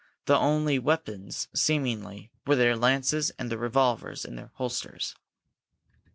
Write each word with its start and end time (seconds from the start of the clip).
Their 0.25 0.37
only 0.37 0.79
weapons, 0.79 1.47
seemingly, 1.53 2.31
were 2.47 2.55
their 2.55 2.75
lances 2.75 3.29
and 3.37 3.51
the 3.51 3.57
revolvers 3.59 4.25
in 4.25 4.35
their 4.35 4.49
holsters. 4.55 5.15